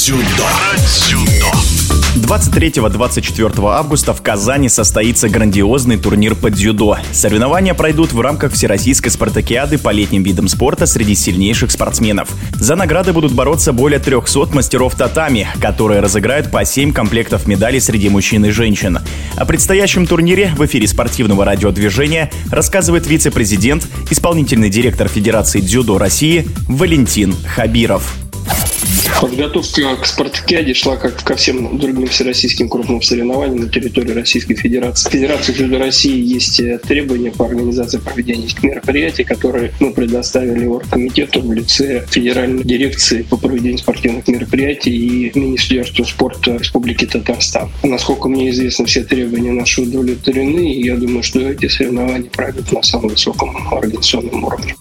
[0.00, 1.52] Про дзюдо.
[2.26, 6.96] 23-24 августа в Казани состоится грандиозный турнир по дзюдо.
[7.12, 12.30] Соревнования пройдут в рамках Всероссийской спартакиады по летним видам спорта среди сильнейших спортсменов.
[12.54, 18.08] За награды будут бороться более 300 мастеров татами, которые разыграют по 7 комплектов медалей среди
[18.08, 19.00] мужчин и женщин.
[19.36, 27.34] О предстоящем турнире в эфире спортивного радиодвижения рассказывает вице-президент, исполнительный директор Федерации дзюдо России Валентин
[27.54, 28.29] Хабиров.
[29.18, 35.10] Подготовка к спартакиаде шла как ко всем другим всероссийским крупным соревнованиям на территории Российской Федерации.
[35.10, 41.52] Федерации дзюдо России есть э, требования по организации проведения мероприятий, которые мы предоставили оргкомитету в
[41.52, 47.70] лице Федеральной дирекции по проведению спортивных мероприятий и Министерству спорта Республики Татарстан.
[47.82, 52.82] Насколько мне известно, все требования наши удовлетворены, и я думаю, что эти соревнования пройдут на
[52.82, 54.74] самом высоком организационном уровне.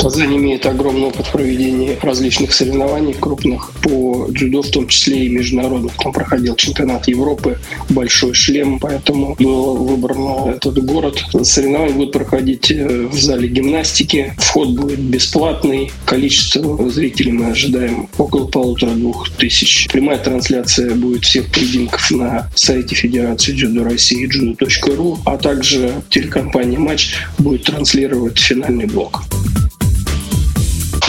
[0.00, 5.94] Казань имеет огромный опыт проведения различных соревнований крупных по дзюдо, в том числе и международных.
[5.98, 7.58] Там проходил чемпионат Европы,
[7.90, 11.22] большой шлем, поэтому был выбран этот город.
[11.42, 14.32] Соревнования будут проходить э, в зале гимнастики.
[14.38, 15.92] Вход будет бесплатный.
[16.06, 19.86] Количество зрителей мы ожидаем около полутора-двух тысяч.
[19.92, 27.16] Прямая трансляция будет всех поединков на сайте Федерации дзюдо России judo.ru, а также телекомпания «Матч»
[27.38, 29.24] будет транслировать финальный блок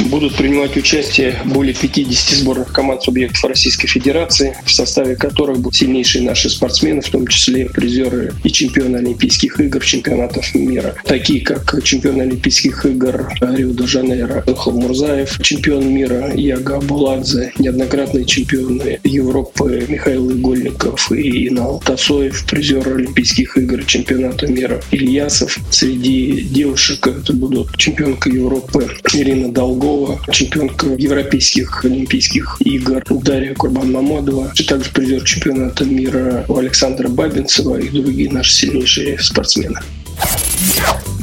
[0.09, 6.23] будут принимать участие более 50 сборных команд субъектов Российской Федерации, в составе которых будут сильнейшие
[6.23, 12.21] наши спортсмены, в том числе призеры и чемпионы Олимпийских игр, чемпионатов мира, такие как чемпион
[12.21, 21.81] Олимпийских игр Рио-де-Жанейро Халмурзаев, чемпион мира Яго Абуладзе, неоднократные чемпионы Европы Михаил Игольников и Инал
[21.85, 25.57] Тасоев, призер Олимпийских игр, чемпионата мира Ильясов.
[25.69, 34.53] Среди девушек это будут чемпионка Европы Ирина Долгова, Пескова, чемпионка европейских олимпийских игр Дарья Курбанмамадова,
[34.57, 39.79] а также призер чемпионата мира Александра Бабинцева и другие наши сильнейшие спортсмены.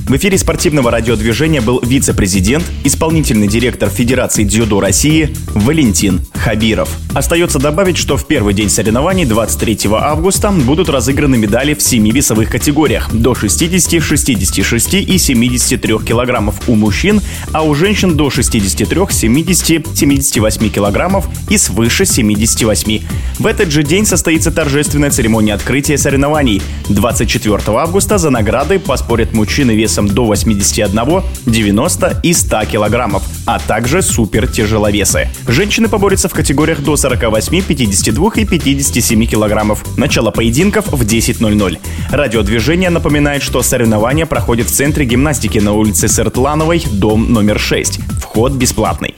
[0.08, 6.88] В эфире спортивного радиодвижения был вице-президент, исполнительный директор Федерации дзюдо России Валентин Хабиров.
[7.14, 12.48] Остается добавить, что в первый день соревнований 23 августа будут разыграны медали в семи весовых
[12.48, 17.20] категориях до 60, 66 и 73 килограммов у мужчин,
[17.52, 23.02] а у женщин до 63, 70, 78 килограммов и свыше 78.
[23.40, 26.62] В этот же день состоится торжественная церемония открытия соревнований.
[26.88, 33.58] 24 августа за награды поспорят мужчины весом весом до 81, 90 и 100 килограммов, а
[33.58, 35.28] также супер тяжеловесы.
[35.46, 39.84] Женщины поборются в категориях до 48, 52 и 57 килограммов.
[39.96, 41.78] Начало поединков в 10.00.
[42.10, 48.00] Радиодвижение напоминает, что соревнования проходят в центре гимнастики на улице Сыртлановой, дом номер 6.
[48.20, 49.14] Вход бесплатный.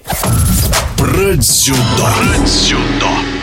[0.97, 1.79] Про дзюдо.
[1.99, 3.40] Про дзюдо.